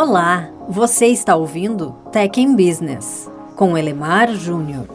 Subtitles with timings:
[0.00, 4.86] Olá, você está ouvindo Tech in Business com Elemar Júnior.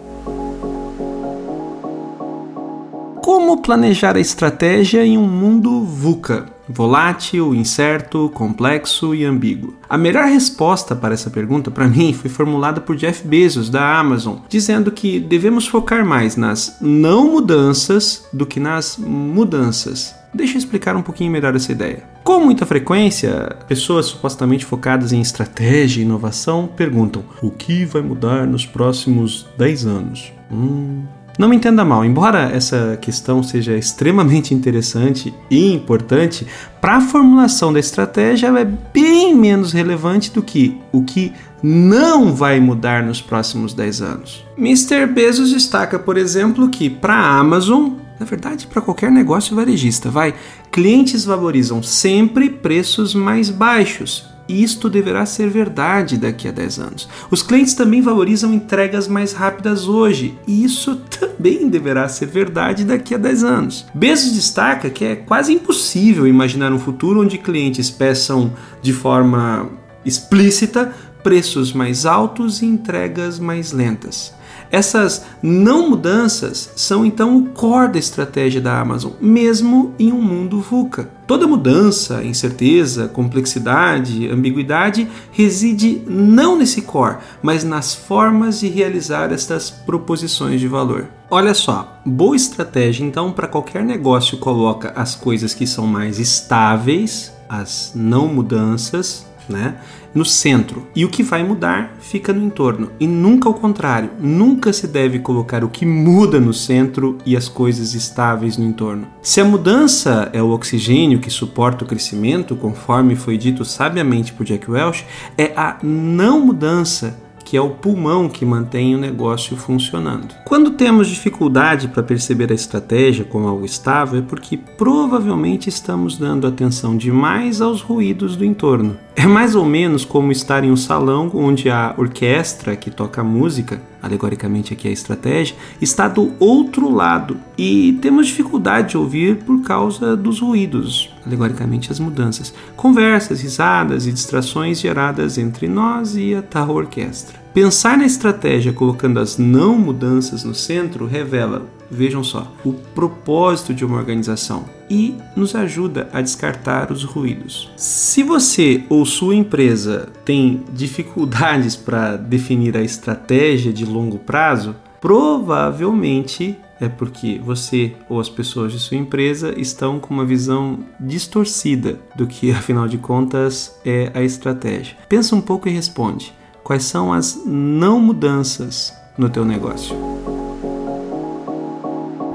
[3.21, 6.52] Como planejar a estratégia em um mundo VUCA?
[6.67, 9.75] Volátil, incerto, complexo e ambíguo.
[9.89, 14.37] A melhor resposta para essa pergunta, para mim, foi formulada por Jeff Bezos, da Amazon,
[14.47, 20.15] dizendo que devemos focar mais nas não mudanças do que nas mudanças.
[20.33, 22.03] Deixa eu explicar um pouquinho melhor essa ideia.
[22.23, 28.47] Com muita frequência, pessoas supostamente focadas em estratégia e inovação perguntam: o que vai mudar
[28.47, 30.33] nos próximos 10 anos?
[30.51, 31.03] Hum,
[31.37, 36.45] não me entenda mal, embora essa questão seja extremamente interessante e importante,
[36.79, 42.33] para a formulação da estratégia ela é bem menos relevante do que o que não
[42.33, 44.45] vai mudar nos próximos 10 anos.
[44.57, 45.07] Mr.
[45.07, 50.35] Bezos destaca, por exemplo, que para a Amazon, na verdade, para qualquer negócio varejista, vai,
[50.71, 57.09] clientes valorizam sempre preços mais baixos isto deverá ser verdade daqui a 10 anos.
[57.31, 63.15] Os clientes também valorizam entregas mais rápidas hoje, e isso também deverá ser verdade daqui
[63.15, 63.85] a 10 anos.
[63.93, 69.69] Bezos destaca que é quase impossível imaginar um futuro onde clientes peçam de forma
[70.05, 74.33] explícita preços mais altos e entregas mais lentas.
[74.73, 80.59] Essas não mudanças são então o core da estratégia da Amazon, mesmo em um mundo
[80.59, 81.11] VUCA.
[81.27, 89.69] Toda mudança, incerteza, complexidade, ambiguidade reside não nesse core, mas nas formas de realizar estas
[89.69, 91.07] proposições de valor.
[91.29, 97.31] Olha só, boa estratégia então para qualquer negócio coloca as coisas que são mais estáveis,
[97.47, 99.75] as não mudanças, né?
[100.13, 100.87] no centro.
[100.95, 102.91] E o que vai mudar fica no entorno.
[102.99, 104.11] E nunca ao contrário.
[104.19, 109.07] Nunca se deve colocar o que muda no centro e as coisas estáveis no entorno.
[109.21, 114.45] Se a mudança é o oxigênio que suporta o crescimento, conforme foi dito sabiamente por
[114.45, 115.05] Jack Welch,
[115.37, 117.17] é a não mudança
[117.53, 120.33] que é o pulmão que mantém o negócio funcionando.
[120.43, 126.47] Quando temos dificuldade para perceber a estratégia como algo estável, é porque provavelmente estamos dando
[126.47, 128.97] atenção demais aos ruídos do entorno.
[129.15, 133.79] É mais ou menos como estar em um salão onde a orquestra que toca música,
[134.01, 140.17] alegoricamente aqui a estratégia, está do outro lado e temos dificuldade de ouvir por causa
[140.17, 146.71] dos ruídos, alegoricamente as mudanças, conversas, risadas e distrações geradas entre nós e a tal
[146.71, 147.42] orquestra.
[147.53, 153.85] Pensar na estratégia colocando as não mudanças no centro revela, vejam só, o propósito de
[153.85, 157.71] uma organização e nos ajuda a descartar os ruídos.
[157.77, 166.57] Se você ou sua empresa tem dificuldades para definir a estratégia de longo prazo, provavelmente
[166.81, 172.25] é porque você ou as pessoas de sua empresa estão com uma visão distorcida do
[172.25, 174.97] que, afinal de contas, é a estratégia.
[175.07, 179.95] Pensa um pouco e responde quais são as não mudanças no teu negócio.